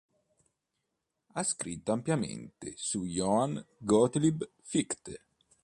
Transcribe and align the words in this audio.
Ha 1.33 1.43
scritto 1.43 1.91
è 1.91 1.93
ampiamente 1.93 2.73
su 2.75 3.05
Johann 3.05 3.59
Gottlieb 3.77 4.49
Fichte. 4.63 5.25